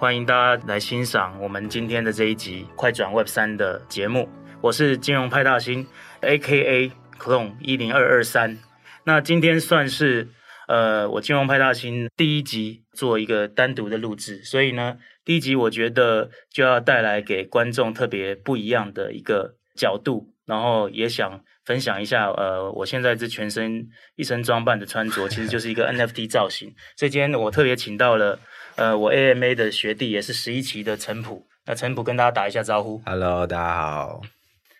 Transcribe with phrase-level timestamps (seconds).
[0.00, 4.30] 欢迎大家来欣赏我们今天的这一集快转 Web 三的节目。
[4.62, 5.86] 我是金融派大星
[6.22, 6.90] ，A.K.A.
[7.18, 8.56] Clone 一零二二三。
[9.04, 10.28] 那今天算是
[10.68, 21.44] 呃我金融派大星第一集做一个单独的录制，所以呢，第一集我觉得就要带来给观众特别不一样的一个角度，然后也想。
[21.70, 26.74] 分享一下，呃，我现在这全身一身装扮的穿着，其实就是一个 NFT 造型。
[26.96, 28.36] 所以今天我特别请到了，
[28.74, 31.46] 呃，我 AMA 的学弟，也是十一期的陈普。
[31.66, 33.00] 那陈普跟大家打一下招呼。
[33.06, 34.20] Hello，大家好。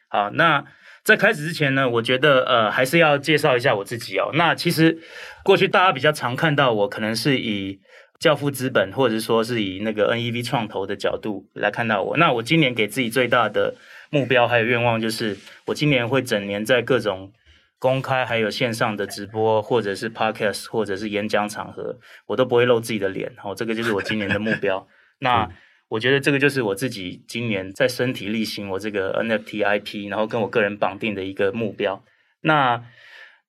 [0.08, 0.64] 好，那
[1.04, 4.32] 在开始之前呢，我觉得呃，还是要介绍一下我自己哦。
[4.34, 4.98] 那其实
[5.44, 7.78] 过去大家比较常看到我，可能是以
[8.18, 12.16] 教父资本，或者说是以那个 NEV 创投的角度来看到我。
[12.16, 13.76] 那我今年给自己最大的
[14.10, 17.32] 目标还有愿望就是，我今年会整年在各种
[17.78, 23.32] 公开还有线上的直播，或者是 podcast，或者是演讲场合，我都不会露自己的脸。
[23.36, 24.86] 好，这个就是我今年的目标。
[25.20, 25.48] 那
[25.88, 32.04] 我觉得这个就是我自己今年在身体力行我这个 NFT IP，然后跟我个人绑定的一个目标。
[32.40, 32.84] 那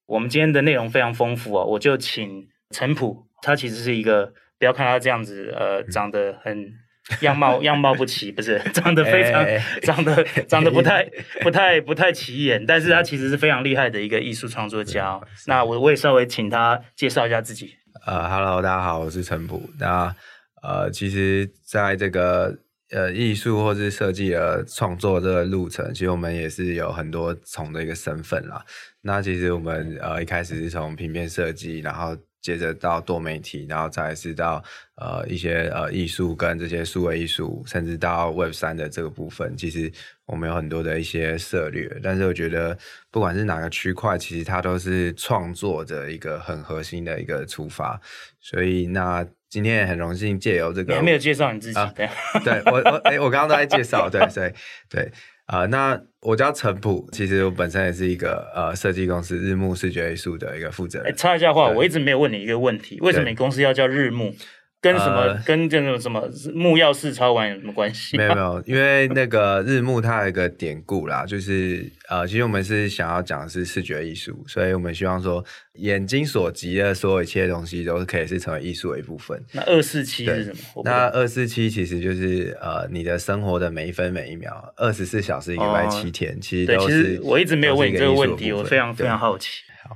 [0.06, 6.74] 我们今天的内容非常丰富啊，我就请陈普，他其实是一个，不要看他这样子，呃，长得很。
[7.22, 9.46] 样貌样貌不齐，不是长得非常，
[9.82, 11.08] 长得长得不太
[11.42, 15.20] 不太不太起眼，但是他其实是非常厉害的一个艺术创作家。
[15.48, 17.76] 那我我也稍微请他介绍一下自己。
[18.06, 19.70] 呃，Hello，大家好，我是陈普。
[19.80, 20.16] 那
[20.64, 22.58] 呃，其实在这个
[22.92, 28.64] 呃艺术或是设计的创作这个路程，其实我们也是有很多重的一个身份啦。
[29.02, 32.16] 那其实我们呃一开始是从平面设计，然后。
[32.42, 34.64] 接着到多媒体，然后再是到
[34.96, 39.92] 呃一些呃艺术跟这些数位艺术，甚至到 Web 三的这个部分，其实
[40.26, 42.00] 我们有很多的一些策略。
[42.02, 42.78] 但是我觉得，
[43.12, 48.00] 不管是哪个区块，其实它都是创作的一个很核心的一个出发。
[48.40, 51.80] 所以那今天也很荣幸借由这个，你还没有介绍你自己？
[51.80, 52.10] 啊、对，
[52.44, 54.52] 对我我哎，我刚刚都在介绍，对，所以
[54.90, 55.12] 对。
[55.52, 61.10] 啊、呃，那我叫陈普，其实我本身也是一个呃设计公司日暮视觉艺术的一个负责人。
[61.10, 64.34] 哎，插一下话，我一直没有问你一个问题，为什么你公司要叫日暮？
[64.82, 68.18] 跟什么、呃、跟这种什么木曜4超玩有什么关系？
[68.18, 79.40] 没有没有， 因为那个日暮它有一个典故啦，就是呃，其实我们是想要讲的是视觉艺术，所以我们希望说眼睛所及的所有一切东西都是可以是成为艺术的一部分。
[79.52, 80.82] 那二四七是什么？
[80.84, 87.04] 那二四七其实就是呃你的生活的每一分每一秒，二十四小时一个礼拜七天，哦、其实都是。
[87.04, 89.62] 其实我一直没有问你这个问题，我非常非常好奇。
[89.84, 89.96] 好，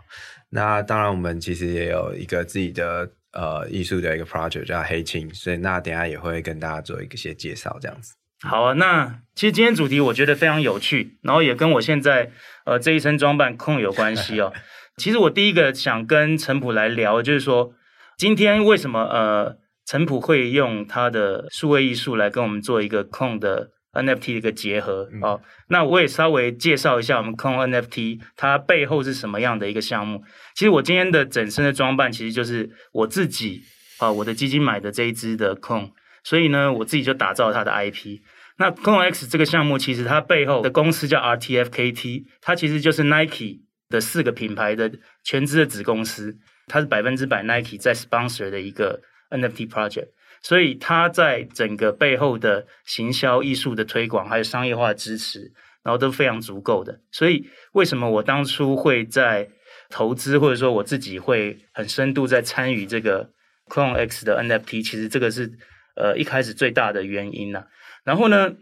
[0.52, 3.10] 那当然我们其实也有一个自己的。
[3.36, 8.16] 呃，艺术的一个 project 叫黑青，所以那等下也会跟大家做一些介绍，这样子。
[8.42, 12.32] 好啊，那其实今天主题我觉得非常有趣，然后也跟我现在
[12.66, 14.54] 呃这一身装扮控有关系哦。
[14.98, 17.74] 其实我第一个想跟陈普来聊，就是说
[18.18, 23.72] 今天为什么呃陈普会用他的数位艺术来跟我们做一个控的。
[23.96, 30.24] NFT 的一个结合哦，那我也稍微介绍一下我们 Clone NFT 它背后是什么样的一个项目。
[30.54, 33.64] 其实我今天的整身的装扮其实就是我自己
[34.00, 35.92] 啊，我的基金买的这一支的 Clone，
[36.24, 38.20] 所以呢，我自己就打造它的 IP。
[38.58, 44.92] 那 Clone X 这个项目其实它背后的公司叫 RTFKT，它其实就是 Nike 的四个品牌的
[45.24, 50.08] 全资的子公司，它是百分之百 Nike 在 sponsor 的一个 NFT project。
[50.48, 55.52] 所以他在整个背后的行销、艺术的推广，还有商业化的支持，
[55.82, 57.00] 然后都非常足够的。
[57.10, 59.50] 所以为什么我当初会在
[59.90, 63.32] 投资，或者说我自己会很深度在参与这个
[63.70, 64.84] Clone X 的 NFT？
[64.84, 65.52] 其实这个是
[65.96, 67.66] 呃一开始最大的原因呐、啊。
[68.04, 68.54] 然后呢，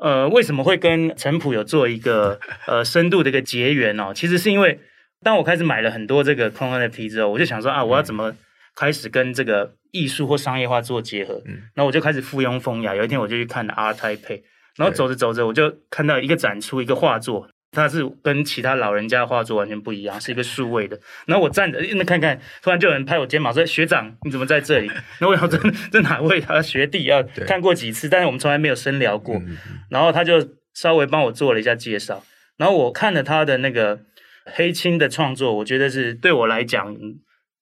[0.00, 4.12] 呃，为什么会跟陈普有做一个呃深度的一个结缘呢、哦？
[4.14, 4.78] 其实是因为
[5.24, 8.36] 当我开始买了很多这个 Clone NFT 之后，我就想说啊，我要怎么
[8.76, 9.74] 开始跟这个。
[9.94, 12.96] 艺术或商业化做结合，嗯，然后我就开始附庸风雅。
[12.96, 14.42] 有一天我就去看 Art Taipei，
[14.76, 20.98] 然后走着走着，我就看到一个展出，一个画作，它是跟其他老人家画作完全不一样， 是一个数位的。
[21.26, 24.90] 然后我站着那看看，突然就有人拍我肩膀说：“学长，你怎么在这里？”
[25.22, 25.56] 那我想这
[25.92, 27.22] 这哪位他学弟啊？
[27.46, 29.40] 看过几次，但是我们从来没有深聊过。
[29.88, 30.44] 然后他就
[30.74, 32.24] 稍微帮我做了一下介绍。
[32.56, 34.00] 然后我看了他的那个
[34.44, 36.96] 黑青的创作，我觉得是对我来讲。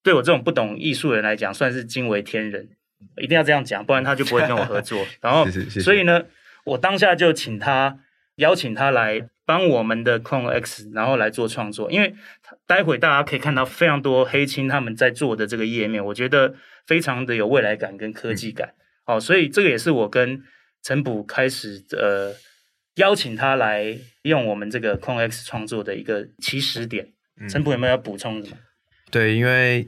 [0.03, 2.69] 对我这种不懂艺术的人来讲，算是惊为天人，
[3.21, 5.05] 一定要这样讲，不然他就不会跟我合作。
[5.23, 5.47] 然后，
[5.81, 6.25] 所以呢，
[6.65, 7.99] 我当下就请他
[8.37, 11.91] 邀请他来帮我们的 Clone X，然后来做创作。
[11.91, 12.15] 因为
[12.67, 16.55] 待会大家可以看到非常多黑青他们在做的这个页面，我觉得
[16.87, 18.75] 非常的有未来感跟科技感。
[19.07, 20.43] 哦，所以这个也是我跟
[20.83, 22.35] 陈普开始呃
[22.97, 27.09] 邀请他来用我们这个 Clone X 创作的一个起始点。
[27.49, 28.57] 陈、嗯、普有没有要补充什么？
[29.13, 29.87] 对，因为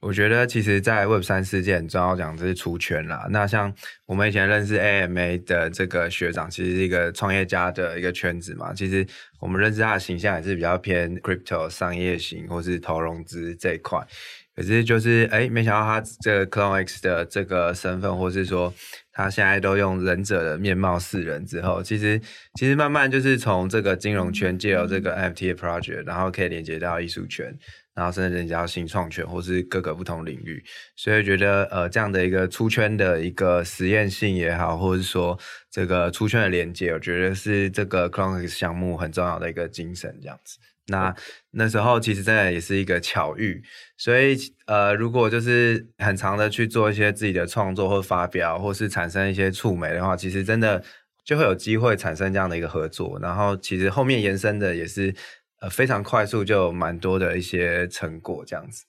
[0.00, 3.26] 我觉得其实，在 Web 三世界很重要讲，这是出圈啦。
[3.30, 3.72] 那像
[4.04, 8.74] 我们以前认识 AMA 的这个学长，其实是一个创业家的一个圈子嘛。
[8.74, 9.04] 其实
[9.40, 14.06] 我们认识他的形象也是比较偏 Crypto 商业型，或是投融资这一块。
[14.54, 18.72] 可是就是哎，没想到他这个 CloneX 的这个身份，或是说
[19.12, 22.20] 他现在都用忍者的面貌示人之后，其实
[22.58, 27.54] 其实慢慢就是从这个金融圈借由这个 FT 的 project，然后可以连接到艺术圈。
[27.96, 30.62] 然后甚至人家新创圈，或是各个不同领域，
[30.96, 35.36] 所以觉得呃这样的一个出圈的一个实验性也好，或者是说
[35.70, 40.58] 这个出圈的连接，我觉得是这个 CloneX 项目很重要的一个精神，这样子。
[40.88, 41.14] 那
[41.52, 43.62] 那时候其实真的也是一个巧遇，
[43.96, 50.84] 所以呃如果就是很长的去做一些自己的创作或发表，或是产生一些触媒的话，其实真的
[51.24, 53.18] 就会有机会产生这样的一个合作。
[53.22, 55.14] 然后其实后面延伸的也是。
[55.60, 58.84] 呃，非常快速，就蛮多的一些成果这样子。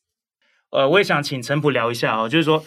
[0.72, 2.66] 呃，我也想请陈普聊一下哦，就是说，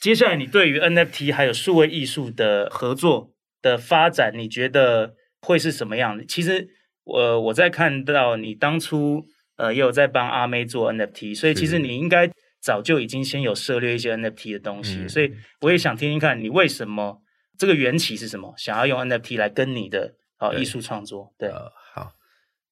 [0.00, 6.26] 接下来你对于 NFT 还有数位艺术的合作的发展，你觉得会是什么样的？
[6.26, 6.68] 其实，
[7.04, 9.24] 我、呃、我在看到你当初
[9.56, 12.30] 呃也有在帮阿妹做 NFT，所以其实你应该
[12.60, 17.22] 早就已经先有涉猎一些 NFT 的东西，嗯、所以我也想听听看你为什么
[17.56, 21.48] 这个缘起是什么，想要用 NFT 来跟你的啊、呃、艺术创作，对。
[21.48, 21.72] 呃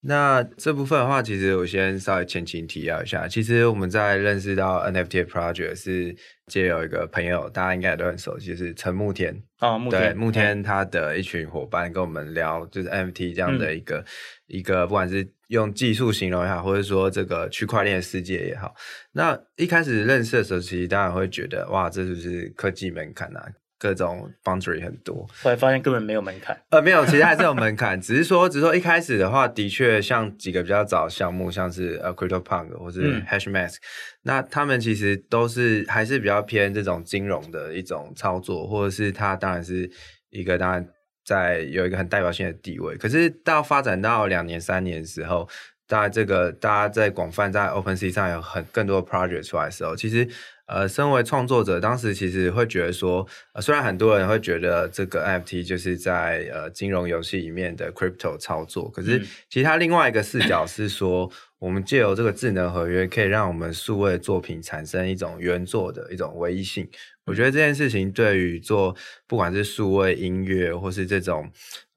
[0.08, 3.26] 那这部分的话，其实我先稍微前情提要一下。
[3.26, 6.14] 其实我们在认识到 NFT project 是
[6.46, 9.36] 借有一个朋友，大家应该也都很熟悉，就是陈慕天。
[9.58, 10.00] 哦，慕天。
[10.00, 14.04] 对，慕天他的一群伙伴跟我们聊，就是 NFT 这样的一个、嗯、
[14.46, 18.72] 一个，不管是用技术形容也好，或者说这个区块链世界也好。
[19.10, 23.44] 那一开始认识的时候，其实大家会觉得，哇，这就是科技门槛啊。
[23.78, 26.58] 各种 boundary 很多，后来发现根本没有门槛。
[26.70, 33.80] 呃，没有，其实还是有门槛， 只是说，只是说一开始的话，的确像几个比较早的项目，像是呃 CryptoPunk 或是 Hashmask，嗯，
[34.22, 39.90] 那他们其实都是还是比较偏这种金融的一种操作，或者是它当然是
[40.30, 40.86] 一个当然
[41.24, 42.96] 在有一个很代表性的地位。
[42.96, 45.46] 可是到发展到两年三年的时候，
[45.86, 50.26] 大家这个大家在广泛在 OpenSea 上有很更多的 project 出来的时候，其实。
[50.66, 61.30] 呃，身为创作者，当时其实会觉得说，呃，虽然很多人会觉得这个 NFT 就是在呃金融游戏里面的 crypto 操作，可是其实它另外一个视角是说，
[61.60, 66.88] 我们借由这个智能合约，可以让我们数位作品产生一种原作的一种唯一性。
[67.26, 68.94] 我觉得这件事情对于做
[69.26, 71.48] 不管是数位音乐，或是这种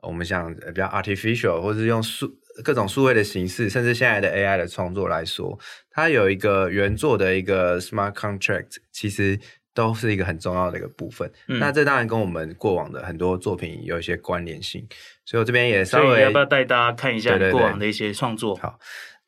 [0.02, 2.32] 我们想比较 artificial，或是用数。
[2.64, 5.58] 各种数位的形式，甚至现在的 AI 的创作来说，
[5.90, 9.40] 它有一个原作的一个 smart contract，其实
[9.74, 11.32] 都是一个很重要的一个部分。
[11.48, 14.86] 嗯、那这当然跟我们过往的很多作品有一些关联性，
[15.26, 18.56] 所以我这边也稍微要不要带大家看一下过往的一些创作？
[18.56, 18.80] 好。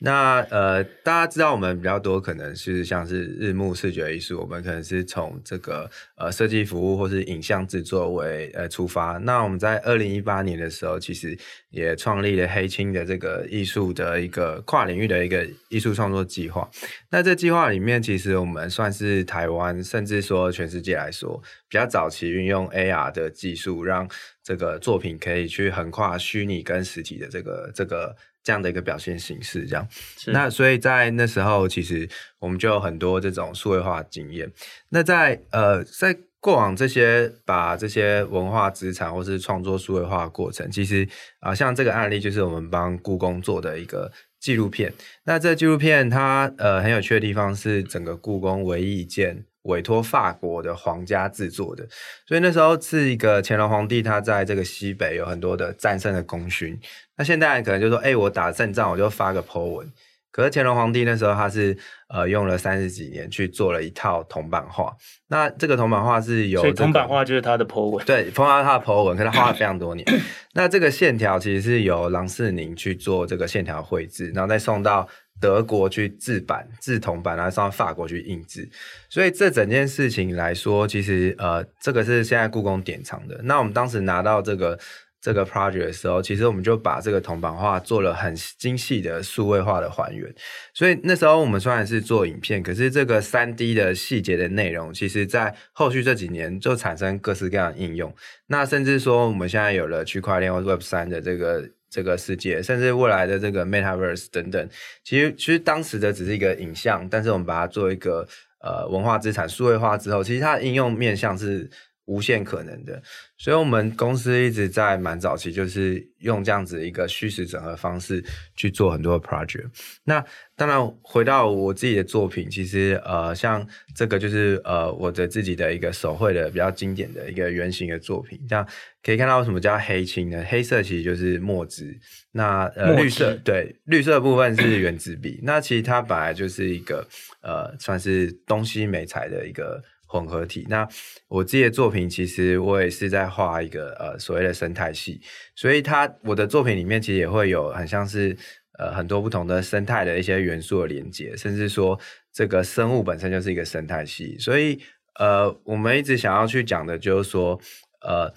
[0.03, 9.19] 那呃，大家知道我们比较多可能是像是日暮视觉艺术，我们可能是从这个呃设计服务或是影像制作为呃出发。
[9.19, 11.37] 那我们在二零一八年的时候，其实
[11.69, 16.67] 也创立了黑青的这个艺术的一个跨领域的一个艺术创作计划。
[17.11, 21.39] 那这计划里面，其实我们算是台湾，甚至说全世界来说，
[21.69, 24.09] 比较早期运用 AR 的技术，让
[24.43, 28.15] 这个作品可以去横跨虚拟跟实体的这个这个。
[28.43, 29.87] 这样的一个表现形式，这样，
[30.27, 34.51] 那所以在那时候，其实我们就有很多这种数位化经验。
[34.89, 41.07] 那在呃，在过往这些把这些文化资产或是创作数位化的过程，其实
[41.39, 44.91] 啊、呃，像这个案例就是我们帮故宫做的一个纪录片。
[45.25, 49.45] 那这纪录片它呃很有趣的地方是，整个故宫唯一一件。
[49.63, 51.87] 委托法国的皇家制作的，
[52.25, 56.79] 所以那时候是一个乾隆皇帝，他在这个西北有很多的战胜的功勋。
[57.15, 59.91] 那现代人可能就说，哎、欸，我打胜仗，我就发个 po 文。
[60.31, 61.77] 可是乾隆皇帝那时候他是
[62.07, 64.95] 呃用了三十几年去做了一套铜版画。
[65.27, 70.07] 那这个铜版画是由、这个，铜版画就是他的 po 文，对，铜版画他的 po 文，可是他画了非常多年。
[70.55, 75.07] 那这个线条其实是由郎世宁去做这个线条绘制，然后再送到。
[75.41, 78.69] 德国去制版、制铜版，然后上法国去印制，
[79.09, 83.41] 所以这整件事情来说，其实呃，这个是现在故宫典藏的。
[83.43, 84.79] 那我们当时拿到这个
[85.19, 90.31] 这个 project 的时候，其实我们就把这个铜版画做了很精细的数位化的还原。
[90.75, 98.13] 所以那时候我们虽然是做影片，可是这个三 D 的细节的内容，其实在后续这几年就产生各式各样的应用。
[98.47, 101.67] 那甚至说我们现在有了区块链或 Web 三的这个。
[101.91, 104.69] 这个世界，甚至未来的这个 Metaverse 等等，
[105.03, 108.25] 其实其实当时的只是一个影像，但是我们把它做一个
[108.61, 111.69] 呃文化资产数位化之后，其实它的应用面向是
[112.11, 113.01] 无限可能的。
[113.37, 118.23] 所以，我们公司一直在蛮早期，就是用这样子一个虚实整合方式
[118.55, 119.65] 去做很多的 project。
[120.03, 120.23] 那
[120.55, 123.65] 当然，回到我自己的作品，其实呃，像
[123.95, 128.39] 这个就是呃我的自己的一个手绘的比较经典的一个圆形的作品。
[128.47, 128.67] 这样
[129.01, 130.45] 可以看到为什么叫黑青呢？
[130.47, 131.97] 黑色其实就是墨汁，
[132.33, 135.39] 那呃绿色对绿色的部分是原子笔。
[135.41, 137.07] 那其实它本来就是一个
[137.41, 139.81] 呃算是东西美材的一个。
[140.11, 140.65] 混合体。
[140.69, 140.85] 那
[141.29, 145.21] 我自己的作品，其实我也是在画一个呃所谓的生态系，
[145.55, 148.35] 所以它我的作品里面其实也会有很像是
[148.77, 151.97] 呃很多不同的生态的一些元素的连接，甚至说
[152.33, 154.37] 这个生物本身就是一个生态系。
[154.37, 154.77] 所以
[155.17, 157.57] 呃我们一直想要去讲的就是说
[158.01, 158.33] 呃。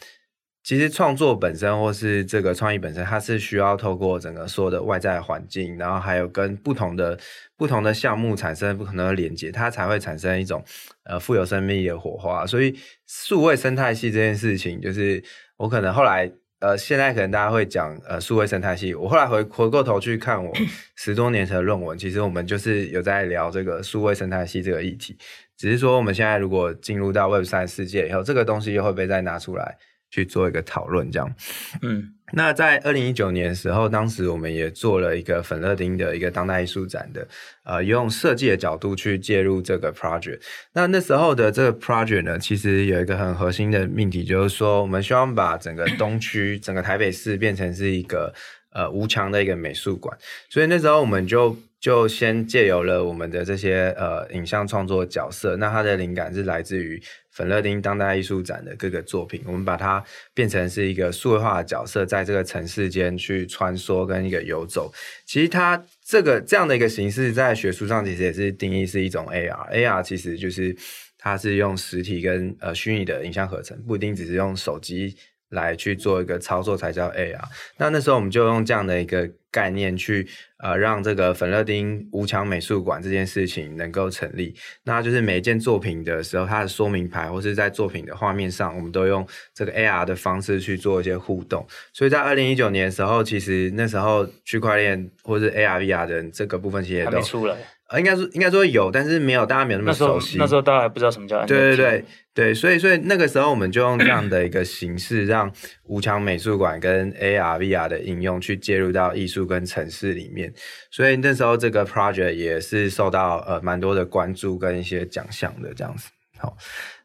[0.64, 7.18] 其实创作本身，或是这个创意本身，它是需要透过整个所有的外在环境，然后还有跟不同的
[7.54, 10.64] 不同的项目产生不同的连接，它才会产生一种
[11.04, 12.46] 呃富有生命力的火花。
[12.46, 12.74] 所以
[13.06, 15.22] 数位生态系这件事情，就是
[15.58, 20.50] 我可能后来呃现在可能大家会讲呃数位生态系，我后来回回过头去看我
[20.96, 25.14] 十多年前的论文，其实我们就是有在聊这个数位生态系这个议题，
[25.58, 29.76] 只是说我们现在如果进入到 Web 三世界以后，这个东西又会被再拿出来。
[30.14, 31.34] 去做一个讨论，这样，
[31.82, 37.26] 嗯，那在二零一九年的时候，当时我们也做了一个粉乐町的一个当代艺术展的，
[37.64, 40.38] 呃，用设计的角度去介入这个 project。
[40.72, 48.32] 那那时候的这个 project 呢，其实有一个很核心的命题，就是说，我们希望把整个东区、整个台北市变成是一个
[48.72, 50.16] 呃无墙的一个美术馆。
[50.48, 56.98] 所以那时候我们就就先借由了我们的这些呃影像创作角色，那它的灵感是来自于。
[57.30, 64.90] 粉乐町当代艺术展的各个作品，我们把它变成是一个数位化的角色，在这个城市间去穿梭跟一个游走。
[65.26, 69.68] 其实它这个这样的一个形式，在学术上其实也是定义是一种 AR。
[69.72, 70.74] AR 其实就是
[71.18, 75.16] 它是用实体跟呃虚拟的影像合成，不一定只是用手机
[75.50, 77.44] 来去做一个操作才叫 AR。
[77.78, 80.26] 那那时候我们就用这样的一个概念去。
[80.64, 91.66] 呃，让这个粉乐町无墙美术馆这件事情能够成立，那就是每一件作品的时候，它的说明牌或是在作品的画面上，我们都用这个 AR 的方式去做一些互动。
[91.92, 97.54] 所以在二零一九年的时候，其实那时候区块链或是 AR VR 的这个部分其实也都出来。
[97.90, 100.38] 呃，应该说应该说有，但是没有大家没有那么熟悉。
[100.38, 101.46] 那时候，大家还不知道什么叫 NFT。
[101.46, 105.52] 对对对对，所以所以那个时候我们就用这样的一个形式，让
[105.84, 110.52] 无墙美术馆跟 AR VR 的应用去介入到艺术跟城市里面。
[110.90, 116.08] 所以那时候这个 project 也是受到呃蛮多的关注跟一些奖项的这样子。
[116.38, 116.56] 好，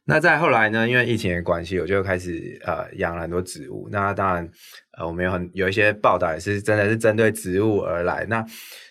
[0.05, 3.87] 那再后来呢，因为疫情的关系，我就开始呃养了很多植物。
[3.91, 4.49] 那当然
[4.99, 8.25] 呃我们有很有一些报道也是真的是针对植物而来。
[8.29, 8.45] 那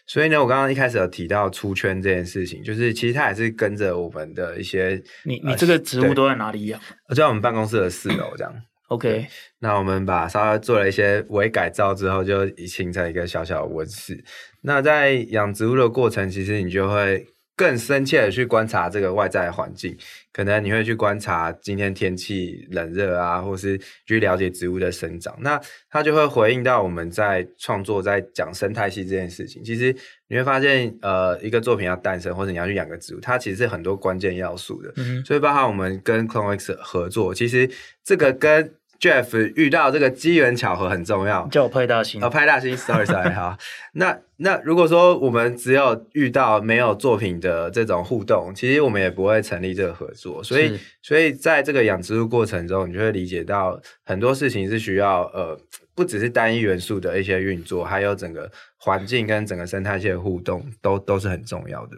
[0.07, 6.81] 所以呢，我刚刚一开始有提到出圈这件事情，就是其实它也是跟着我们的一些，你你这个植物都在哪里养？
[7.11, 8.53] 就在我们办公室的四楼这样。
[8.89, 9.27] OK，
[9.59, 14.25] 那我们把稍微做了一些微改造之后，就形成一个小小的温室。
[14.63, 17.27] 那在养植物的过程，其实你就会。
[17.59, 19.97] 更深切的去观察这个外在环境，
[20.33, 25.61] 可能你会去观察今天天气冷热啊，或是去了解植物的生长，那
[25.91, 29.65] 它就会回应到我们在创作在讲生态系这件事情。
[29.65, 29.93] 其实
[30.29, 34.93] 你会发现，呃，一个作品要诞生，或者你要去养个植物，它其实是很多关键要素的。
[34.97, 37.69] 嗯，所以包含我们跟 CloneX 合作，其实
[38.05, 43.57] 这个跟 Jeff 遇到这个机缘巧合很重要，叫我派大星，哦，派大星，sorry sorry，哈，
[43.95, 55.57] 那那如果说我们只有遇到没有作品的这种互动，其实我们也不会成立这个合作，所以所以在这个养植物过程中，你就会理解到很多事情是需要呃，
[55.95, 61.97] 不只是单一元素的一些运作，还有整个环境跟整个生态系的互动都都是很重要的。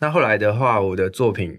[0.00, 1.58] 那后来的话，我的作品。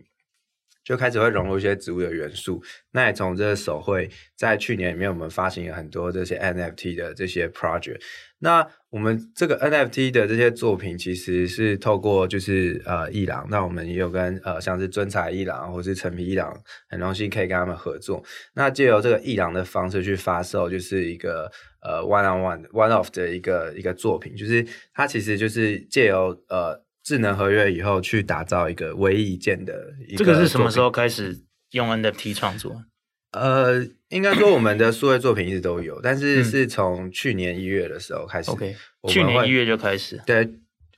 [0.90, 2.60] 就开始会融入一些植物的元素，
[2.94, 8.02] 那也从这个手绘，在去年里面我们发行了很多这些 NFT 的这些 project。
[8.40, 18.24] 那我们这个 NFT 的这些作品，其实是透过就是呃艺廊，那我们也有跟呃像是尊彩艺廊或是陈皮艺廊，很荣幸可以跟他们合作。
[18.56, 21.52] 那借由这个艺廊的方式去发售，就是一个
[21.84, 26.84] 呃 one on one one off 的一个一个作品，就是它其实就是借由呃。
[27.04, 31.40] 智能合约以后去打造一个唯一一件的一个，这个是什么时候开始
[31.72, 32.84] 用 NFT 创作？
[33.32, 38.50] 呃，应该说我们的数位作品一直都有，但是是从去年一月的时候开始。
[38.50, 38.76] OK，
[39.08, 40.20] 去年一月就开始。
[40.26, 40.50] 对，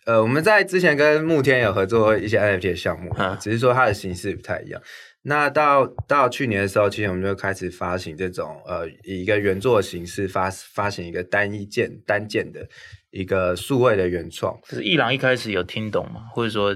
[0.06, 4.82] 呃，我们在之前跟慕天有合作一些 NFT 的项目，只是说它的形式不太一样。
[5.24, 12.66] 那到到去年的时候，其实我们就开始发行这种呃，以一个原作的形式发发行一个单一件单件的。
[13.12, 16.24] 一个数位的原创，就是一郎一开始有听懂吗？
[16.34, 16.76] 或者说，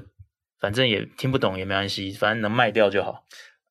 [0.60, 3.24] 反正也听不懂也没关系，反正能卖掉就好。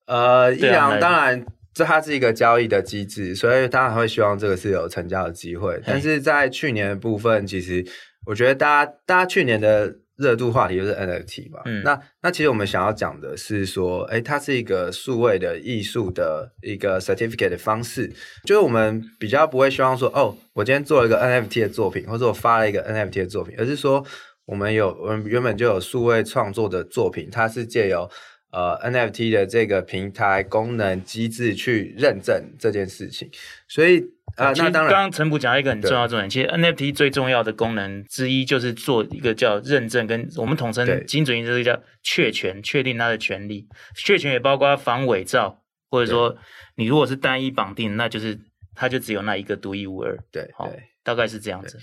[0.07, 5.81] 呃，一郎当然这它是一个交易的机制，所以当然会希望这个是有成交的机会。
[5.85, 7.85] 但是在去年的部分，其实
[8.25, 11.61] 我觉得大家大家去年的热度话题就是 NFT 嘛。
[11.65, 18.11] 嗯，那那其实我们想要讲的是说，哎，它是一个数位的艺术的一个 certificate 的方式，
[18.43, 24.05] 就是我们比较不会希望说，哦，我今天做了一个 NFT 的作品，或者我发了一个 NFT 的作品，而是说
[24.45, 28.09] 我们有我们原本就有数位创作的作品，它是借由
[28.51, 33.29] 呃，NFT 的这个平台功能机制去认证这件事情，
[33.67, 34.01] 所以
[34.35, 43.67] 啊，呃、那当然，刚刚陈普讲到一个很重要的重点，其实 NFT 最重要的功能之一就是做一个叫认证，跟我们统称精准一点，这个叫确权，确定它的权利。
[43.95, 46.37] 确权也包括防伪造，或者说
[46.75, 48.39] 你如果是单一绑定，那就是
[48.73, 50.17] 它就只有那一个独一无二。
[50.31, 50.71] 对，好。
[51.05, 51.77] 大概是这样子。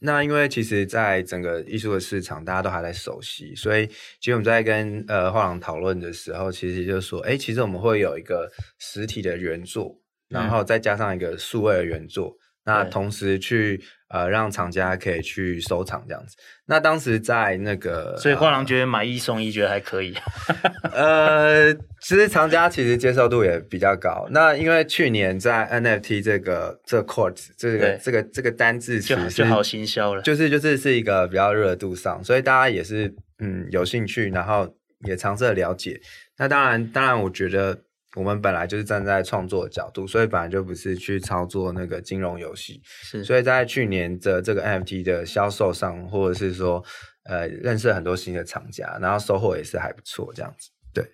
[0.00, 8.48] 那因为其实，在整个艺术的市场，大家都还在熟悉，所以其实我们在跟呃画廊讨论的时候，其实就是说，哎，其实我们会有一个
[8.78, 12.28] 实体的原作，然后再加上一个数位的原作。
[12.28, 16.36] 嗯那同时去呃让厂家可以去收藏这样子。
[16.66, 20.14] 那当时在那个，所以画廊觉得买一送一觉得还可以。
[20.92, 24.28] 呃，其实厂家其实接受度也比较高。
[24.32, 34.68] 那因为去年在 NFT 这个这个 court 这个这个这个单字其实就好新销了，就是就是是一个比较热度上，所以大家也是嗯有兴趣，然后
[35.06, 35.98] 也尝试了解。
[36.36, 37.78] 那当然当然，我觉得。
[38.16, 43.22] 我们本来就是站在创作的角度，所以本来就不是去操作那个金融游戏，是。
[43.22, 46.82] 所以在去年的这个 NFT 的销售上，或者是说，
[47.24, 50.70] 呃，认识很多新的厂家，然后收获也是还不错，这样子。
[50.94, 51.04] 对。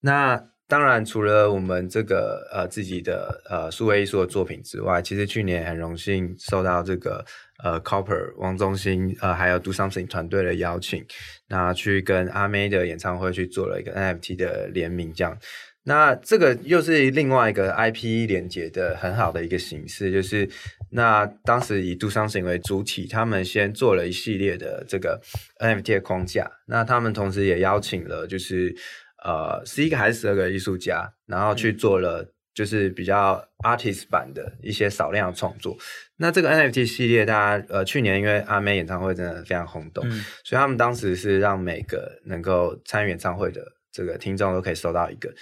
[0.00, 7.24] 那当然，除了我们这个呃自己的呃数位艺术的作品之外，其实去年很荣幸受到这个
[7.62, 11.04] 呃 Copper 王中兴呃还有 Do Something 团队的邀请，
[11.48, 15.36] 那去跟阿妹的演唱会去做了一个 NFT 的联名，这样。
[15.84, 20.48] 那这个又是另外一个 IP 连接的很好的一个形式，就是
[20.90, 25.20] 那当时以 Do Something 为主体，他们先做了一系列的这个
[25.58, 28.76] NFT 的框架，那他们同时也邀请了就是
[29.24, 35.76] 呃十一个还是十二个艺术家，然后去做了就是比较 artist 版的一些少量创作。
[36.18, 45.32] 那这个 NFT 系列，大家呃去年因为阿妹演唱会真的非常轰动，嗯、所以他们当时是让每个能够参与演唱会的这个听众都可以收到一个。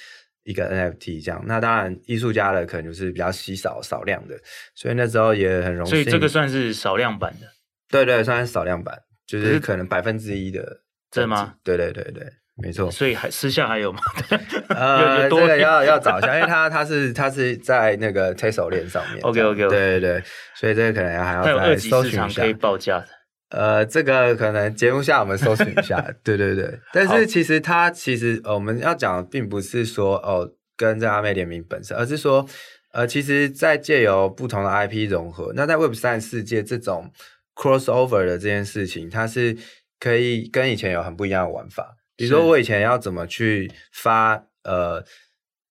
[0.48, 4.34] 一个 NFT 这样，那当然艺术家的可能就是比较稀少少量的，
[4.74, 5.90] 所以那时候也很容易。
[5.90, 7.46] 所以这个算是少量版的，
[7.90, 10.64] 对对，算是少量版，就是可能百分之一的，
[11.11, 11.54] 真的吗？
[11.62, 12.90] 对对对对，没错。
[12.90, 14.00] 所以还私下还有吗？
[14.74, 19.20] 呃，这个要要找一下，因为他他是他是在那个 Tezos 链上面。
[19.22, 20.22] OK OK OK，对对对，
[20.54, 22.42] 所以这个可能还要再搜寻一下。
[22.42, 23.08] 可以报价的。
[23.50, 26.78] 呃，这个可能节目下我们搜寻一下， 对对对。
[26.92, 32.46] 但是其实它其实、呃、我们要讲的并不是说哦跟这阿妹联名本身，而是说
[32.92, 37.11] 呃，其实，在借由不同的 IP 融合，那在 Web 三世界这种
[37.54, 39.56] crossover 的这件事情，它是
[39.98, 41.96] 可以跟以前有很不一样的玩法。
[42.16, 45.04] 比如说我以前要怎么去发呃，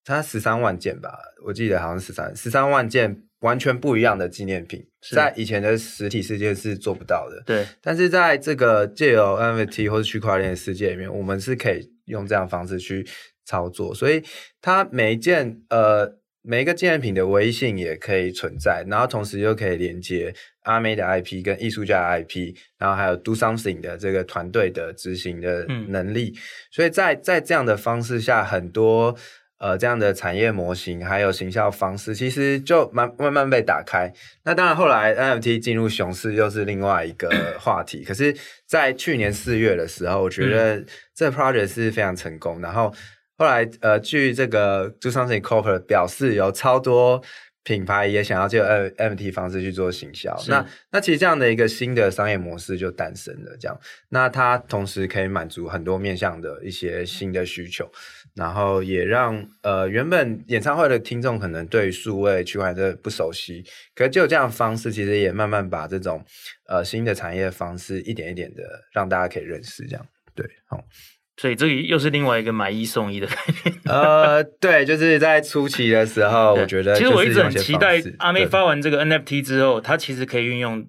[0.03, 3.26] 它十三万件吧，我记得好像十三十三万件。
[3.41, 7.43] 完全不一样的纪念品，在以前的实体世界是做不到的。
[7.45, 13.07] 对，但是在这个借由 NFT 或者区块链的世界里面，我们是可以用这样的方式去
[13.45, 14.23] 操作，所以
[14.59, 26.39] 它每一件呃每一个纪念品的唯一性也可以存在，然后同时又可以连接阿妹的 IP 跟艺术家的 IP，然后还有 Do Something 的这个团队的执行的能力，嗯、
[26.71, 29.15] 所以在在这样的方式下，很多。
[29.59, 34.13] 呃，这样的产业模型还有行销方式，其实就慢慢慢被打开。
[34.43, 38.03] 那当然，后来 NFT 进入熊市又是另外一个 话题。
[38.03, 38.35] 可是，
[38.67, 40.83] 在去年四月的时候，我觉得
[41.15, 42.61] 这个 project 是非常成功。
[42.61, 42.93] 然后
[43.37, 47.23] 后来，呃，据这个 Do Something Corporate 表示，有超多
[47.63, 50.39] 品牌也想要借 NFT 方式去做行销。
[50.47, 53.57] 那那其实这样的一个新的商业模式就诞生了。
[53.59, 57.91] 这样，那它同时可以满足很多面向的一些新的需求。
[58.37, 63.63] 然后也让呃原本演唱会的听众可能对数位区块链不熟悉，
[63.95, 66.23] 可是就这样的方式，其实也慢慢把这种
[66.69, 68.61] 呃新的产业方式一点一点的
[68.93, 70.83] 让大家可以认识，这样对，好，
[71.37, 73.75] 所以这里又是另外一个买一送一的概念。
[73.85, 80.87] 呃，对，就是在初期的时候，我觉得其实我一直很期待阿妹发完这个 NFT 之后，她其实可以运用，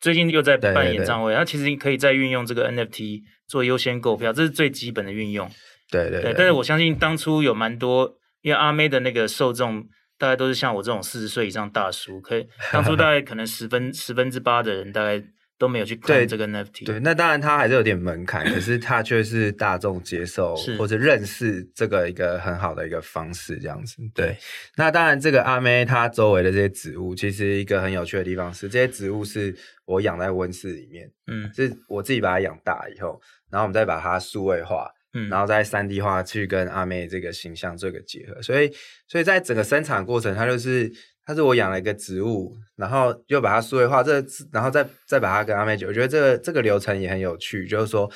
[0.00, 5.50] 最近又在办演唱会，他其实可以再运用这个 NFT 做优先购票，这是最基本的运用。
[5.90, 9.84] 对对，对，但是我相信当初有蛮多，因为阿妹的那个受众
[10.18, 15.22] 大概都是像我这种四十岁以上大叔，可以当初大概可能十分十分之八的人大概
[15.58, 16.86] 都没有去看这个 NFT。
[16.86, 23.96] 对，那当然它还是有点门槛，可是它却是大众接受或者认识这个一个很好的一个方式，这样子。
[24.14, 24.36] 对，
[24.76, 34.90] 那当然这个阿妹它周围的这些植物，其实一个很有趣的地方是，这些植物是我养在温室里面，嗯，是我自己把它养大以后，然后我们再把它数位化。
[35.12, 38.70] 嗯，然后再三 D 化去跟阿妹这个形象做一个结合，所以，
[39.08, 40.90] 所以在整个生产过程，它就是，
[41.24, 48.08] 它是我养了一个植物，然后又把它数位化，这，然后再再把它跟阿妹结合，我觉得这个这个流程也很有趣，就是说，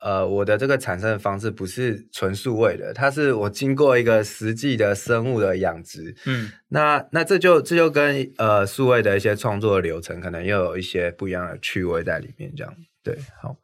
[0.00, 13.56] 呃，我的这个产生的方式不是纯数位的，它是我经过一个实际的生物的养殖，嗯，那那这就这就跟呃数位的一些创作的流程，可能又有一些不一样的趣味在里面，这样，对，好。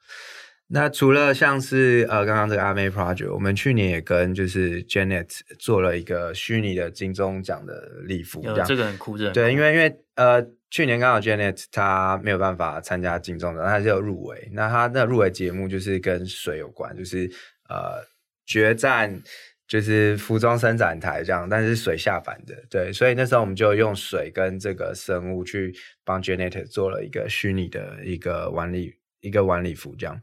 [0.69, 5.29] 那除了像是呃刚刚这个阿妹 project，我们去年也跟就是 Janet
[5.61, 14.51] 做了一个虚拟的金钟奖的礼服，这样这个很酷，这对，因为因为呃去年刚好 Janet 她没有办法参加金钟奖，她就有入围。
[14.53, 17.31] 那她的入围节目就是跟水有关，就是
[17.69, 18.05] 呃
[18.45, 19.23] 决战
[19.69, 25.73] 就是服装伸展台这样，但是水下版的，对，所以那时候我们就用水跟这个生物去
[26.05, 30.21] 帮 Janet 做了一个虚拟的一个晚礼一个晚礼服这样。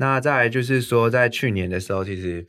[0.00, 2.46] 那再来就是说，在去年的时候，其实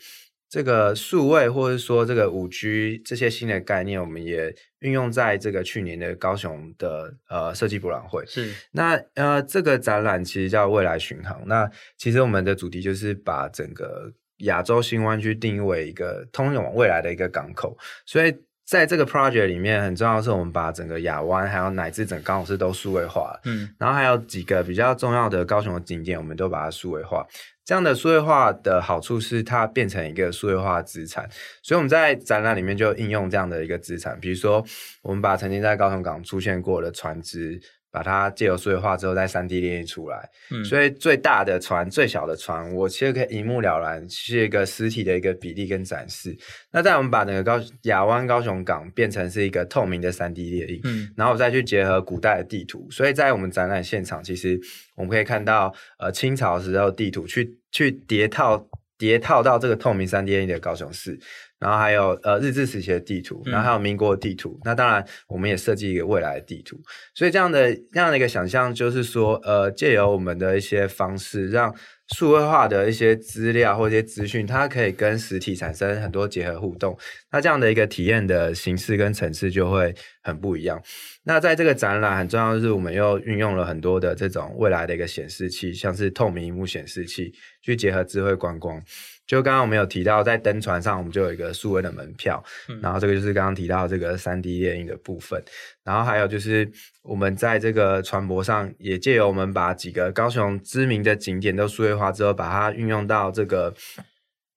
[0.50, 8.26] 这个数位或者说这个五 G 这些新的概念，我们也运用在这个去年的高雄的呃设计博览会。
[8.26, 11.44] 是，那呃这个展览其实叫未来巡航。
[11.46, 18.34] 那其实我们的主题就是把整个亚洲新湾区定义为一个通往未来的一个港口，所以。
[18.72, 27.28] 在这个 project 里面，很重要的是我们把整个亚湾还有乃至整个高雄市都数位化，嗯，然后还有几个比较重要的高雄的景点，我们都把它数位化。
[27.66, 31.30] 这样的数位化的好处是，它变成一个数位化资产，
[31.62, 34.64] 所以我们在展览里面就应用这样的一个资产，比如说
[35.02, 37.60] 我们把曾经在高雄港出现过的船只。
[37.92, 40.30] 把它借由数字化之后，再三 D 列印出来。
[40.50, 46.36] 嗯，所以最大的船、最小的船，我其实可以一目了然，是一个实体的一个比例跟展示。
[46.72, 54.60] 那在我们把那个高亚湾高雄港变成是一个透明的三 D 列印，嗯，然后再去结合古代的地图，所以在我们展览现场，其实
[54.96, 61.20] 我们可以看到，呃，清朝时候地图去去叠套叠套到这个透明三 D 列印的高雄市。
[61.62, 64.50] 然后还有呃日治时期的地图，然后还有民国的地图。
[64.56, 66.76] 嗯、那当然，我们也设计一个未来的地图。
[67.14, 71.74] 所以这样的这样的一个想象，就是说，呃，借由我们的一些方式，让
[72.16, 76.98] 数位化的一些资料或一些资讯，它可以跟实体产生很多结合互动。
[77.32, 79.94] 那这样的一个体验的形式跟层次就会
[80.24, 80.82] 很不一样。
[81.24, 88.82] 那在这个展览很重要的是，我们又运用了很多的这种未来的一个显示器，像是透明萤幕显示器，去结合智慧观光。
[89.28, 95.42] 就刚刚我们有提到，在登船上我们就有一个数位的门票，嗯、然后这个就是刚刚提到这个三 D 电影的部分，
[95.86, 96.70] 然后还有就是
[97.02, 103.74] 我们在这个船舶上也借由我们把几个高雄知名的景点都数位化之后，把它运用到这个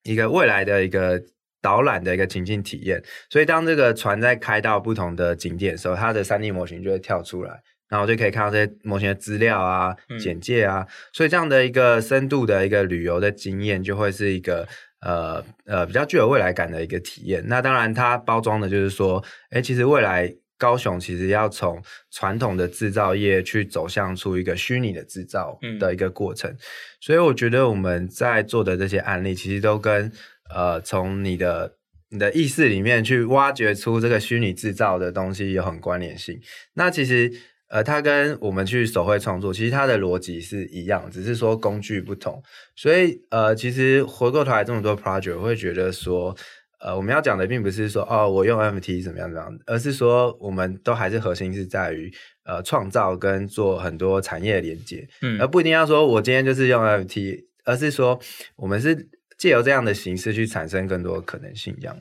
[0.02, 1.22] 一个未来的一个
[1.62, 3.00] 导览的一个情境体验，
[3.30, 7.62] 所以当这个船在开到不同的景点的时候，它的三 D 模型就会跳出来。
[7.90, 14.66] 然后就可以看到这些模型的资料啊、简介啊，嗯、所以这样的一个深度的一个旅游的经验，就会是一个
[15.02, 17.44] 呃呃比较具有未来感的一个体验。
[17.46, 26.50] 那当然，它包装的就是说，哎，其实未来高雄其实要从传统的制造业去走向出一个虚拟的制造的一个过程。
[26.50, 26.58] 嗯、
[27.00, 30.10] 所以我觉得我们在做的这些案例，其实都跟
[30.52, 31.76] 呃从你的
[32.08, 36.40] 你的意识里面去挖掘出这个虚拟制造的东西有很关联性。
[36.72, 37.30] 那其实。
[37.68, 42.40] 呃，它跟我们去手绘创作，其实它的逻辑是一样，只是说工具不同。
[42.76, 46.36] 所以，呃，其实回过头来这么多 project，我会觉得说，
[46.80, 52.12] 呃，我们要讲的并不是说，哦，我用 NFT 怎么样怎么样，而是说，我们都还是核心是在于，
[52.44, 58.20] 呃，创造跟做很多产业连接，嗯，而不一定要说我今天就是用 NFT，而是说，
[58.56, 61.96] 我们是借由这样的形式去产生更多可能性，这样。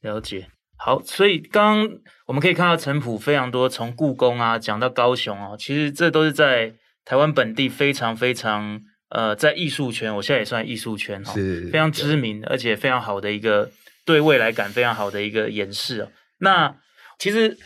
[0.00, 0.46] 了解。
[0.78, 13.70] 好，所以刚刚我们可以看到陈普非常多，从故宫啊讲到高雄啊，其实这都是在台湾本地非常非常呃，在艺术圈，我现在也算艺术圈哈，是非常知名而且非常好的一个
[14.04, 16.08] 对未来感非常好的一个演示啊。
[16.40, 16.76] 那
[17.18, 17.56] 其实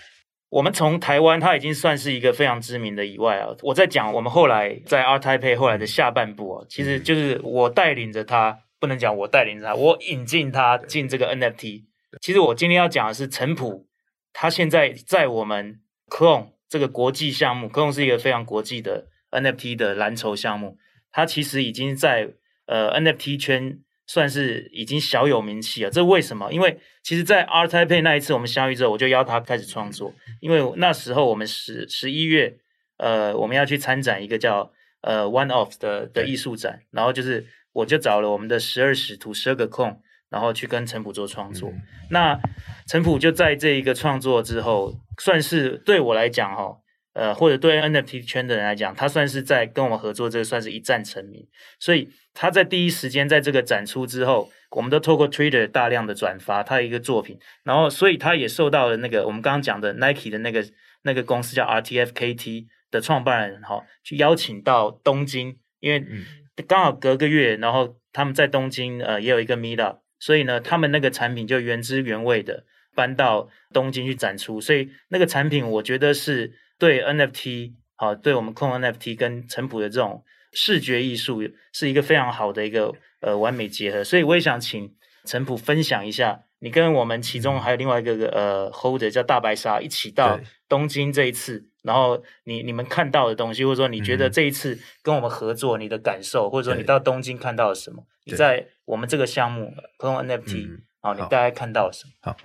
[0.48, 11.89] 我们从台湾，它已经算是一个非常知名的以外啊，我在讲我们后来在 Art Taipei 后来的下半部啊，其实就是我带领着他，不能讲我带领着他，我引进他进这个 NFT。
[12.20, 13.86] 其实我今天要讲的是陈普，
[14.32, 20.76] 他现在在我们 Clone 这个国际项目，Clone 是一个非常国际的 NFT 的蓝筹项目，
[21.12, 22.34] 他其实已经在
[22.66, 25.90] 呃 NFT 圈算是已经小有名气了。
[25.90, 26.52] 这为什么？
[26.52, 32.58] 因为其实，在 Art Taipei 那一次我们相遇之后，我就邀他开始创作，因为那时候我们十十一月，
[32.96, 39.98] 呃，我们要去参展一个叫呃 One Off 的的艺术展，然后就是我就找了我们的十二使徒十二个 clone，
[40.30, 41.68] 然后去跟陈普做创作。
[41.68, 42.40] 嗯、那
[42.86, 46.78] 陈普就在这一个创作之后，算是对我来讲哈。
[47.12, 51.44] 呃，或者对 NFT 圈的人来讲，他算是在跟我们合作，这个算是一战成名。
[51.80, 60.64] 所以他在第一时间在这个展出之后，我们都透过 Twitter 大量的转发他的一个作品，然后所以他也受到了那个我们刚刚讲的 Nike 的那个
[61.02, 66.06] 那个公司叫 RTFKT 的创办人哈，去邀请到东京，因为
[66.68, 76.52] 刚好隔个月，然后他们在东京呃也有一个 Meetup，所以呢，他们那个产品就原汁原味的搬到东京去展出，所以那个产品我觉得是。
[76.80, 81.42] 对 NFT 好，对我们 Clone NFT 跟陈普的这种视觉艺术
[81.74, 84.90] 是一个非常好的一个呃完美结合，所以我也想请
[85.26, 98.02] 陈普分享一下，你跟我们其中还有另外一个呃 Holder 叫大白鲨一起到东京这一次，然后你你们看到的东西，或者说你觉得这一次跟我们合作你的感受，或者说你到东京看到了什么？
[98.24, 102.12] 你在我们这个项目 Clone NFT 好，你大概看到了什么？
[102.20, 102.36] 好，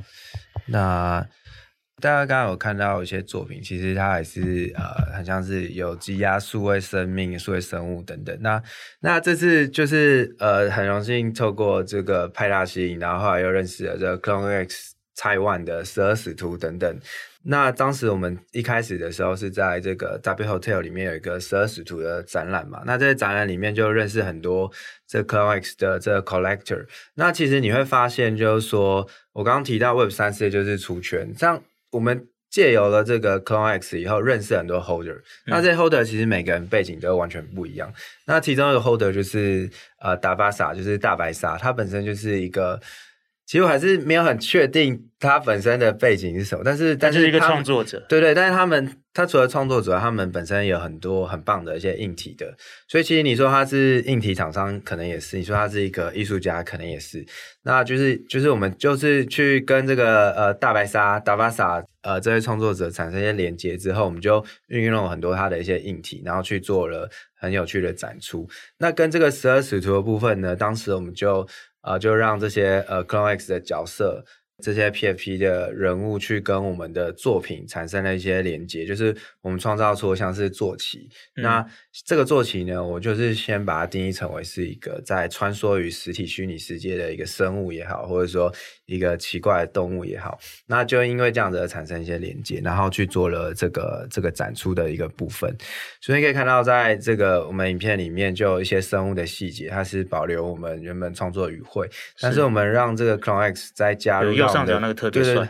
[0.67, 1.27] 那。
[2.01, 8.37] 大家刚刚有看到一些作品，其实它还是呃，很像是有积压、数位生命、数位生物等等。
[8.41, 8.61] 那
[8.99, 16.99] 那这次就是呃，很荣幸透过这个派大星，然后后来又认识了这个 CloneX 蔡万的十二使徒等等。
[17.47, 22.81] 那当时我们一开始的时候是在这个 W Hotel 里面有一个十二使徒的展览嘛。
[22.85, 24.71] 那在展览里面就认识很多
[25.07, 26.85] 这 CloneX 的这 Collector。
[27.13, 31.61] 那其实你会发现，就是说我刚刚提到 Web 三世界就是出圈，像。
[31.91, 35.21] 我们借由了这个 CloneX 以后，认识很多 Holder。
[35.45, 37.93] 那这 Holder 其实每个人背景都完全不一样。
[38.25, 39.69] 那其中一个 Holder 就是
[40.01, 42.81] 呃达巴萨，就是大白鲨，他本身就是一个。
[43.45, 52.55] 其实我还是没有很确定他本身的背景是什么，但是但是是一个创作者，对对，但是他们他除了创作者，他们本身有很多很棒的一些硬体的，
[52.87, 57.23] 所以其实你说他是硬体厂商，可能也是；你说他是一个艺术家，可能也是。
[57.63, 68.47] 那就是就是我们就是去跟这个呃大白鲨达巴萨呃这些创作者产生一些连接之后，我们就运用了很多他的一些硬体，然后去做了很有趣的展出。
[68.79, 71.47] 那跟这个十二使徒的部分呢，当时我们就。
[71.85, 74.25] 啊、呃，就让这些呃 CloneX 的角色。
[74.63, 81.09] 这些 PFP 的人物去跟我们的作品产生了一些连接，就是我们创造出像是坐骑。
[81.35, 81.65] 嗯、那
[82.05, 88.49] 这个坐骑呢，我就是先把它定义成为是一个在穿梭于实体虚拟世界的一个生物也好，或者说
[88.85, 90.39] 一个奇怪的动物也好。
[90.67, 95.53] 那就因为这样子而产生一些连接，然后去做了这个这个展出的一个部分。
[95.99, 101.89] 所以可以看到，在这个我们影片里面就有一些生物的细节，它是保留我们原本创作语汇，
[102.21, 104.45] 但是我们让这个 CloneX 再加入。
[104.45, 105.47] 上角那个特别帅，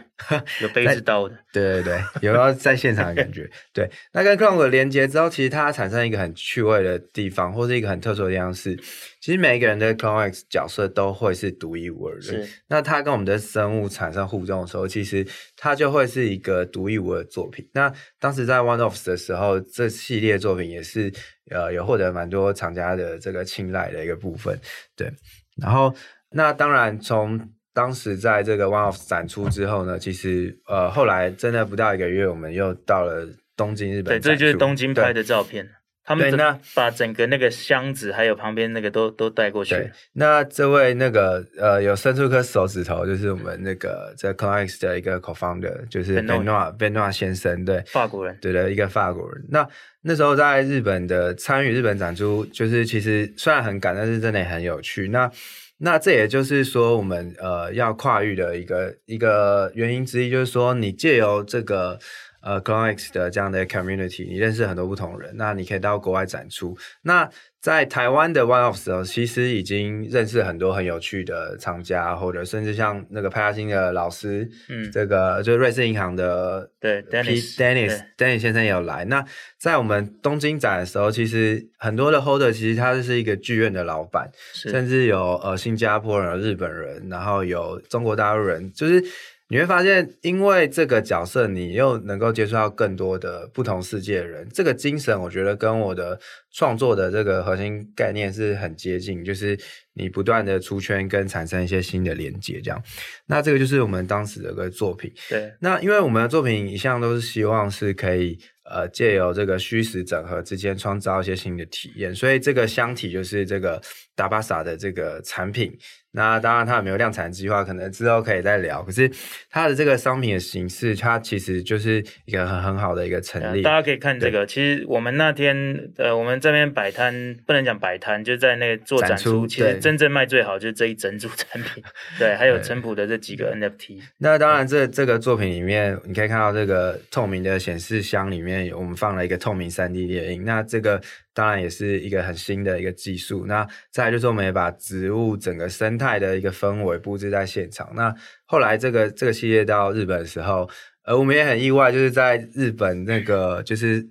[0.62, 3.50] 有杯子刀的，对对对，有要在现场的感觉。
[3.74, 8.80] 对，那跟 Clone 的连接之后，其实它产生一个很趣味的地方，或是一个很特殊的地方是，
[9.26, 12.22] 其实每一个人的 Clone X 角色都会是独一无二的。
[12.22, 15.26] 是，那它跟我们的生物产生互动的时候，其实
[15.58, 17.68] 它就会是一个独一无二的作品。
[17.74, 21.12] 那当时在 One Offs 的时候，这系列作品也是
[21.50, 24.60] 呃有获得蛮多厂家的这个青睐的一个部分。
[24.96, 25.12] 对，
[25.60, 25.92] 然后
[26.30, 34.14] 那当然从当时在这个 One Offs 展出之后呢，其实呃后来真的不到一个月，我们又到了东京日本。
[34.14, 35.68] 对，这就是东京拍的照片。
[36.06, 39.92] 他们那把整个那个箱子还有旁边那个都都带过去。
[40.14, 49.44] 那这位那个呃有伸出一颗手指头，就是我们那个在 CloneX 的一个 co-founder，就是 Benoit Benoit 先生，对，法国人，对的一个法国人。
[49.50, 49.68] 那
[50.02, 55.08] 那时候在日本的参与日本展出，就是其实虽然很赶，但是真的也很有趣。
[55.08, 55.32] 那
[55.78, 62.00] 那这也就是说，我们呃要跨域的一个一个原因之一，就是说，你借由这个
[62.46, 66.78] 呃 CloneX 的这样的 community，你认识很多不同人，那你可以到国外展出。
[67.02, 67.28] 那
[67.60, 79.04] 在台湾的 One Off 的时候，其实已经认识很多很有趣的厂家，或者甚至像那个派大星的老师，嗯，这个就是瑞士银行的对 Dennis Dennis Dennis 先生也有来。
[79.06, 79.26] 那
[79.58, 89.04] 在我们东京展的时候，其实很多的 Holder 其实他是一个剧院的老板，甚至有呃新加坡人、日本人，然后有中国大陆人，就是。
[89.48, 94.48] 你会发现，因为这个角色，你又能够接触到更多的不同世界的人。
[94.52, 96.20] 这个精神，我觉得跟我的
[96.52, 99.56] 创作的这个核心概念是很接近，就是
[99.94, 102.84] 你不断的出圈跟产生一些新的连接，这样。
[103.28, 105.14] 那这个就是我们当时的一个作品。
[105.30, 105.54] 对。
[105.60, 113.80] 那因为我们的作品一向都是希望是可以呃借由这个虚实整合之间创造一些新的体验，所以这个箱体就是这个
[114.16, 115.78] 达巴萨的这个产品。
[116.16, 118.82] 那当然它有没有量产计划，可能之后可以再聊。
[118.82, 119.12] 可是
[119.52, 123.62] 它的这个商品的形式，它其实就是一个很很好的一个成立。
[123.62, 125.56] 大家可以看这个，其实我们那天
[125.98, 129.46] 呃，我们这边摆摊不能讲摆摊，就在那个做展出。
[129.46, 131.84] 其实真正卖最好就是这一整组产品，
[132.18, 134.00] 对，还有陈普的这几个 NFT。
[134.20, 140.46] 那当然，这这个作品里面，你可以看到这个透明的显示箱里面，我们放了一个透明三 D 列印。
[140.46, 141.02] 那这个
[141.36, 143.46] 当然也是一个很新的一个技术。
[143.46, 147.92] 那再来就是，我们也把植物整个生态的一个氛围布置在现场。
[147.94, 148.12] 那
[148.46, 150.68] 后来这个这个系列到日本的时候，
[151.04, 154.08] 呃，我们也很意外，就是在日本那个就是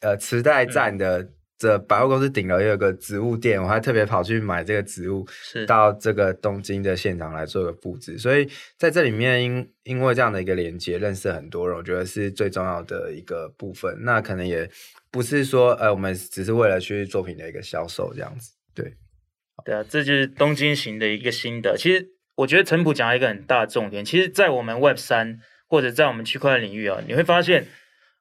[0.00, 1.28] 呃池袋站的。
[1.58, 8.18] 这百货公司顶楼有个植物店，我还特别跑去买这个植物，是到这个东京的现场来做个布置。
[8.18, 13.96] 所以在这里面因，因因为这样的一个连接，认识很多人，我觉得是最重要的一个部分。
[14.02, 14.68] 那可能也
[15.16, 18.52] 不是说，呃，我们只是为了去作品的一个销售这样子。
[18.74, 18.92] 对，
[19.64, 21.76] 对啊，这就是东京行的一个心得。
[21.76, 27.66] 其实我觉得陈普讲了一个很大的重点，其实，在我们 Web 三或者在我们区块链领域啊，你会发现。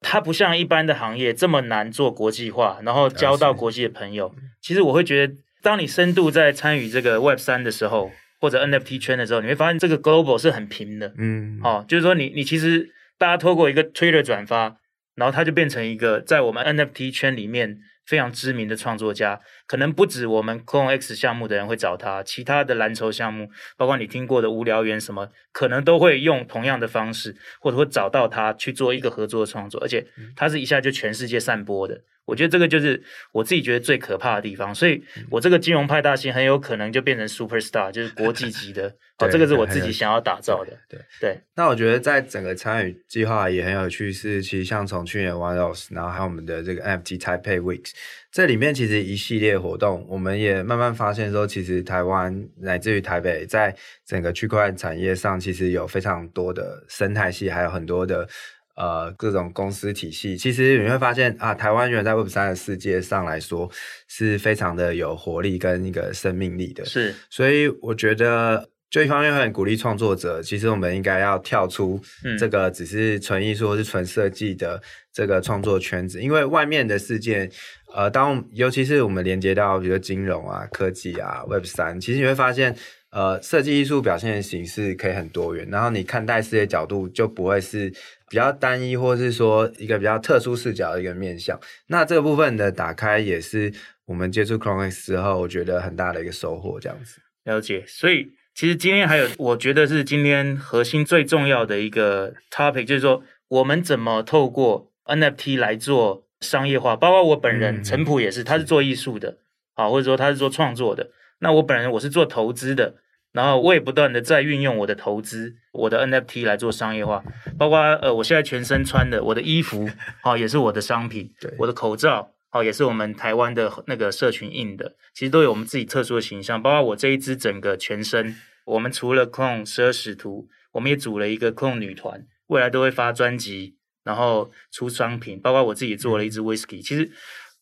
[0.01, 4.35] 它不像一般的行业这么难做国际化，然后交到国际的朋友。
[4.61, 11.11] 其实我会觉得，当你深度在参与这个 Web 三的时候，或者 NFT 圈的时候，你会发现这个 Global 是很平的。
[11.17, 14.77] 嗯，好、哦，就是说你你其实大家透过一个 Twitter 转发，
[15.15, 17.79] 然后他就变成一个在我们 NFT 圈里面。
[18.05, 32.01] 非常知名的创作家，可能不止我们 Clone X 项目的人会找他，其他的蓝筹项目，包括你听过的无聊猿什么，可能都会用同样的方式，或者会找到他去做一个合作的创作，而且他是一下就全世界散播的。
[32.25, 38.95] 我觉得这个就是我自己觉得最可怕的地方，所以我这个金融派大星很有可能就变成 super star，就是国际级的。
[39.19, 40.71] 哦，这个是我自己想要打造的。
[40.89, 41.39] 对对，对。
[41.55, 47.91] 那我觉得在整个参与计划也很有趣，是其实像从去年 One Rose，然后还有我们的这个 NFT Taipei Weeks，
[48.35, 53.73] 这里面其实一系列活动，我们也慢慢发现说，其实台湾乃至于台北，在
[54.05, 58.27] 整个区块链产业上，其实有非常多的生态系，还有很多的。
[58.75, 63.71] 呃，各种公司体系，其实你会发现啊，台湾原来在 Web 三的世界上来说，
[64.09, 66.83] 是非常的有活力跟一个生命力的。
[66.83, 71.97] 是，所以我觉得，就一方面会很鼓励创作者，其实我们应该要跳出
[72.37, 77.49] 这个只是纯艺术或是纯设计的这个创作圈子，因为外面的世界，
[77.95, 82.75] 呃，当尤其是我们连接到比如说金融啊、科技啊、Web 三，其实你会发现。
[83.11, 87.89] 呃，设计艺术表现的形式可以很多元，然后你看待世界角度就不会是
[88.29, 91.57] 比较单一，或是说一个比较特殊视角的一个面向。
[91.87, 93.71] 那这个部分的打开也是
[94.05, 96.77] 我们接触 Chromex 之后，我觉得很大的一个收获。
[96.77, 106.95] 这样子了解，所以其实今天还有，我觉得是今天核心最重要的一个 topic，就是说我们怎么透过 NFT 来做商业化。
[106.95, 109.37] 包括我本人陈、嗯、普也是，他是做艺术的，
[109.73, 111.11] 啊，或者说他是做创作的。
[111.39, 112.95] 那我本人我是做投资的。
[113.31, 117.21] 然后我也不断的在运用我的投资，我的 NFT 来做商业化，
[117.57, 119.89] 包括呃，我现在全身穿的我的衣服，
[120.23, 128.33] 好、哦，也是我的商品，对，我的口罩，好、哦，也是我们台湾的那个社群印的，其实都有我们自己特殊的形象，包括我这一支整个全身，
[128.67, 137.11] 我们除了 Clone 十二使徒，我们也组了一个 Clone 女团，未来都会发专辑，然后出商品，包括我自己做了一支 Whisky，其实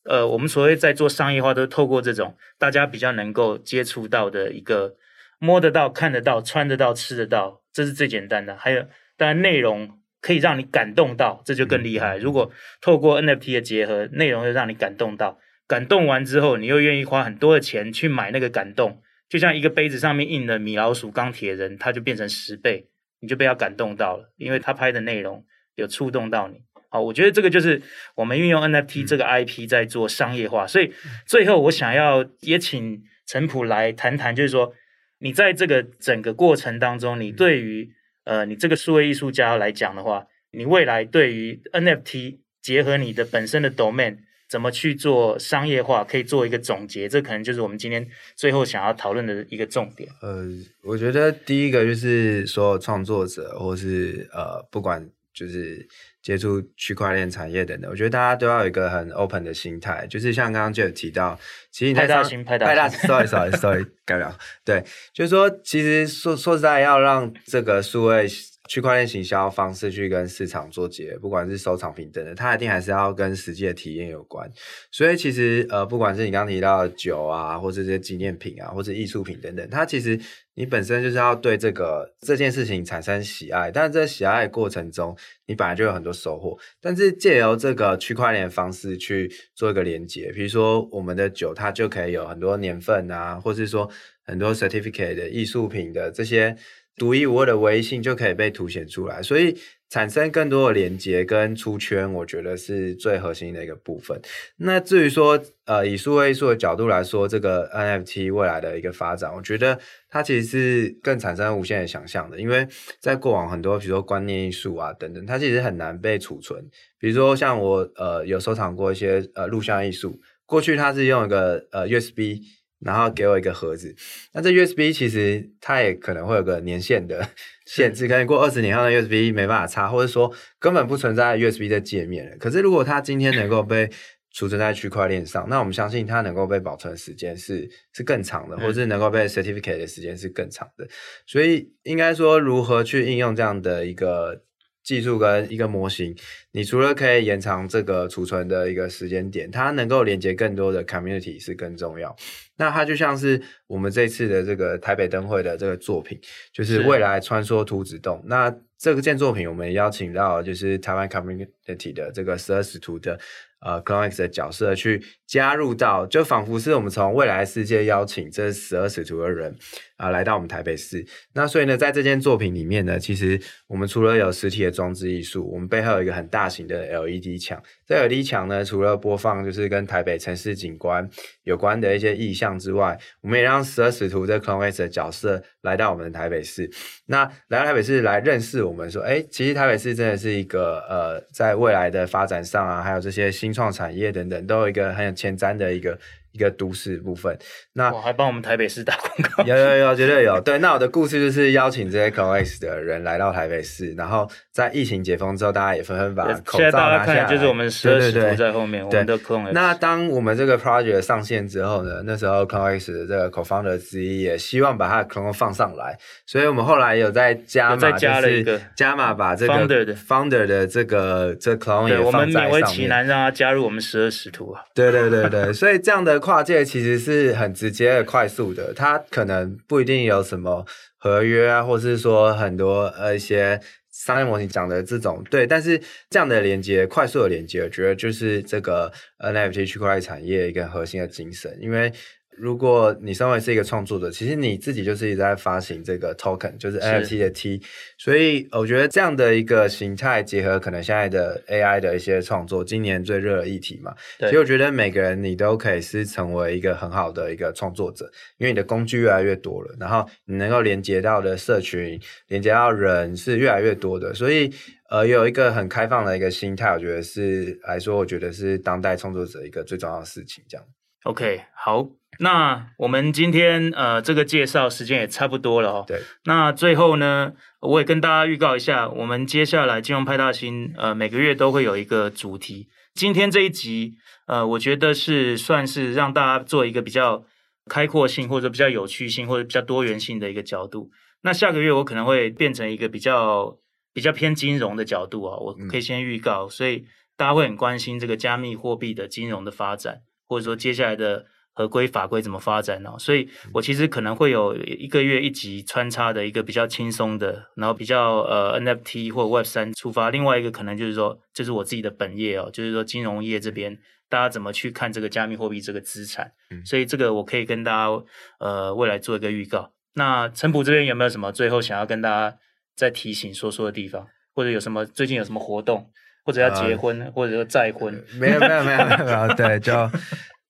[0.04, 4.98] 呃，我们所谓在做商业化，都透过这种大家比较能够接触到的一个。
[5.40, 8.56] 摸得到、看得到、穿得到、吃得到，这是最简单的。
[8.56, 8.86] 还有，
[9.18, 12.16] 当然内容可以让你感动到，这就更厉害。
[12.16, 22.88] 如果透过 NFT 的结合，内容又让你感动到，感动完之后，你又愿意花很多的钱去买那个感动，就像一个杯子上面印了米老鼠、钢铁人，它就变成十倍，
[23.20, 25.44] 你就被他感动到了，因为他拍的内容
[25.76, 26.62] 有触动到你。
[26.90, 27.82] 好，我觉得这个就是
[28.16, 30.68] 我们运用 NFT 这个 IP 在做商业化。
[30.68, 30.92] 所以
[31.26, 34.74] 最后我想要也请陈普来谈谈，就是说。
[35.20, 37.90] 你在这个整个过程当中，你对于
[38.26, 44.18] 呃，你这个数位艺术家来讲的话，你未来对于 NFT 结合你的本身的 domain
[44.50, 48.06] 怎么去做商业化，可以做一个总结，这可能就是我们今天
[48.36, 50.10] 最后想要讨论的一个重点。
[50.22, 50.46] 呃，
[50.84, 55.88] 我觉得第一个就是说创作者，或是呃，不管就是。
[56.24, 61.38] 接触区块链产业等等，我觉得大家都要有一个很 open 的心态，就是像刚刚就有提到，
[61.70, 64.82] 其实你在派大心，太大星，sorry sorry sorry，改了，对，
[65.14, 68.26] 就是说，其实说说实在，要让这个数位
[68.74, 74.52] 区块链行销方式去跟市场做结，不管是收藏品等等，它一定还是要跟实际的体验有关。
[74.90, 80.20] 所以其实呃，不管是你刚刚提到的酒啊，或者这些纪念品啊，或者艺术品等等，它其实
[80.56, 85.16] 你本身就是要对这个这件事情产生喜爱，但是在喜爱的过程中，
[85.46, 86.58] 你本来就有很多收获。
[86.82, 93.88] 但是借由这个区块链方式去做一个连接，比如说我们的酒，它就可以有很多年份啊，或是说
[94.26, 96.58] 很多 certificate 的艺术品的这些。
[96.96, 99.58] 独一无二的唯一性就可以被凸显出来，所以
[99.90, 104.20] 产生更多的连接跟出圈，我觉得是最核心的一个部分。
[104.58, 109.80] 那至于说，呃，以数位艺术的角度来说，这个 NFT 未来的一个发展，我觉得
[110.10, 112.68] 它其实是更产生无限的想象的，因为
[113.00, 116.64] 在过往很多，比如说观念艺术啊等等，它其实很难被储存。
[117.00, 122.42] 比如说像我，呃，有收藏过一些呃录像艺术，过去它是用一个呃 USB。
[122.86, 123.96] 然后给我一个盒子，
[124.34, 127.28] 那这 USB 其实它也可能会有个年限的
[127.66, 132.38] 限制，可能过二十年后的 USB 没办法插，或者说根本不存在 USB 的界面了。
[132.38, 133.90] 可是如果它今天能够被
[134.32, 140.88] 储存在区块链上，那我们相信它能够被保存的时间是是更长的，或者是能够被 certificate 的时间是更长的。
[141.28, 144.42] 所以应该说，如何去应用这样的一个
[144.84, 146.16] 技术跟一个模型，
[146.52, 152.16] 你除了可以延长这个储存的一个时间点，它能够连接更多的 community 是更重要。
[152.58, 156.20] 那它就像是我们这次的这个台北灯会的这个作品，
[156.52, 158.22] 就是未来穿梭图纸洞。
[158.26, 163.20] 那这个件作品，我们邀请到就是台湾 community 的这个十二使徒的。
[163.66, 169.56] 呃，CloneX 的角色去加入到，就仿佛是我们从未来世界邀请这十二使徒的人
[169.96, 171.06] 啊、来到我们台北市。
[171.34, 177.58] 那所以呢，在这件作品里面呢，其实我们除了有实体的装置艺术，我们背后有一个很大型的 LED 墙。
[177.88, 181.10] 这 LED 墙呢，除了播放就是跟台北城市景观
[181.44, 186.70] 有关的一些意象之外，我们也让十二使徒这 CloneX 的角色来到我们的台北市。
[187.06, 195.98] 那来到台北市来认识我们，说，哎，其实台北市真的是一个呃，在未来的发展上啊，还有这些新创产业等等，都有一个很有前瞻的一个。
[196.34, 197.38] 一个都市部分，
[197.74, 200.42] 那我还帮我们台北市打广告，有有有，绝对有。
[200.42, 207.26] 对，那我的故事就是邀请这些 CloneX 的人来到台北市，然后在疫情解封之后，大家也纷纷把口罩拿下来。
[207.26, 209.52] 就是我们十二使徒在后面，我们的 CloneX。
[209.52, 222.50] 那当我们这个 project 上线之后呢，那时候 CloneX 的这个 co-founder 之一也希望把他的 clone 放上来，所以我们后来有在加码，再加了一个加码，把这个 founder 的 founder 的这个这 clone 也放在上面。
[222.50, 224.64] 我们勉为其难让他加入我们十二使徒啊。
[224.74, 226.94] 对对对对，所以这样的跨界其实。
[226.98, 230.66] 是很直接的、快速的，它可能不一定有什么
[230.98, 233.60] 合约啊，或是说很多呃一些
[233.92, 235.78] 商业模型讲的这种对，但是
[236.10, 241.92] 这样的连接、快速的连接，我觉得就是这个 NFT 区块链产业一个核心的精神，因为。
[242.38, 247.62] 如果你身为是一个创作者，其实你自己就是一直在发行这个 token，就是 NFT 的 T，
[247.98, 264.52] 所以我觉得这样的一个形态结合可能现在的 AI 的一些创作，今年最热的议题嘛，所以我觉得每个人你都可以是成为一个很好的一个创作者，因为你的工具越来越多了，然后你能够连接到的社群、连接到人是越来越多的，所以
[264.90, 270.66] 呃有一个很开放的一个心态，我觉得是来说，我觉得是当代创作者一个最重要的事情，这样。
[271.04, 271.88] OK，好。
[272.20, 275.86] 那我们今天呃这个介绍时间也差不多了哦。
[275.88, 276.00] 对。
[276.26, 282.70] 那最后呢，我也跟大家预告一下，我们接下来金融派大星呃每个月都会有一个主题。
[282.94, 283.96] 今天这一集
[284.28, 287.26] 呃，我觉得是算是让大家做一个比较
[287.68, 290.92] 开阔性或者比较有趣性或者比较多元性的一个角度。
[291.24, 293.58] 那下个月我可能会变成一个比较
[293.92, 296.86] 比较偏金融的角度啊，我可以先预告，嗯、所以
[297.18, 300.02] 大家会很关心这个加密货币的金融的发展，
[300.34, 301.26] 或者说接下来的。
[301.56, 302.90] 合规法规怎么发展呢？
[302.98, 310.10] 所以我其实可能会有一个月一集穿插的一个比较轻松的，然后比较呃 NFT 或 Web 三出发。
[310.10, 313.78] 另外一个可能就是说，就是我自己的本业哦，就是说金融业这边
[314.10, 316.32] 大家怎么去看这个加密货币这个资产。
[316.66, 318.04] 所以这个我可以跟大家
[318.40, 319.72] 呃未来做一个预告。
[319.94, 322.36] 那陈普这边有没有什么最后想要跟大家
[322.76, 325.92] 再提醒说说的地方，或者有什么最近有什么活动，
[326.24, 327.94] 或者要结婚，呃、或者说再婚？
[328.20, 329.74] 没有没有没有没有，对就。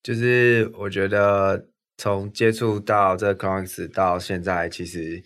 [0.04, 1.66] 就是我觉得
[1.96, 5.24] 从接触到这个 CloneX 到现在，其实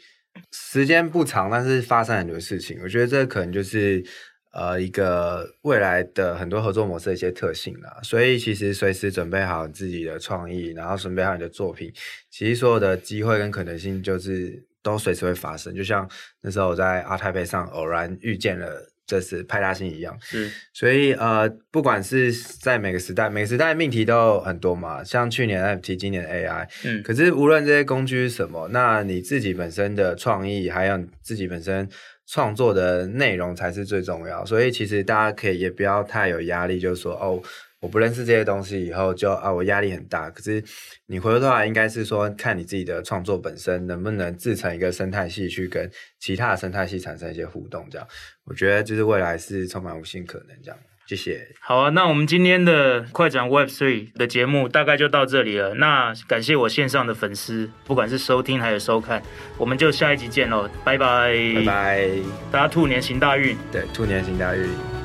[0.51, 2.79] 时间不长，但是发生很多事情。
[2.83, 4.05] 我觉得这可能就是
[4.53, 7.97] 呃一个未来的很多合作模式的一些特性啦。
[8.03, 11.91] 所以其实随时准备好自己的创意，然后准备好你的作品，
[12.29, 15.73] 其实所有的机会跟可能性就是都随时会发生。
[15.73, 16.07] 就像
[16.39, 18.91] 那时候我在 ART TAIPEI 上偶然遇见了。
[19.07, 20.15] 这是派大星一样。
[20.21, 31.89] 是，所以呃，不管是在每个时代，每个时代命题都有很多嘛，像去年 NFT，今年 AI，嗯，可是无论这些工具是什么，那你自己本身的创意，还有自己本身
[32.27, 34.45] 创作的内容才是最重要。
[34.45, 37.41] 所以其实大家可以也不要太有压力，就是说哦。
[37.79, 40.29] 我不认识这些东西以后就啊，我压力很大。
[40.31, 40.63] 可是
[41.05, 47.87] 你回过头来，应该是说看你自己的创作本身能不能制成一个生态系，去跟其他的生态系产生一些互动。
[47.91, 48.07] 这样，
[48.45, 50.47] 我觉得就是未来是充满无限可能。
[50.63, 51.47] 这样，谢谢。
[51.61, 55.75] 好啊，那我们今天的快讲 Web Three 的节目大概就到这里了。
[55.75, 59.21] 那感谢我线上的粉丝，不管是收听还是收看，
[59.55, 62.09] 我们就下一集见喽，拜拜，拜拜，
[62.51, 64.96] 大家兔年行大运，对，兔年行大运。